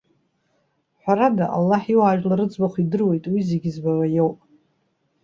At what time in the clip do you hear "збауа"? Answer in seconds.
3.75-4.05